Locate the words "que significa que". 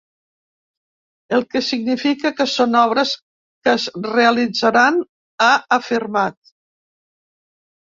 1.51-2.47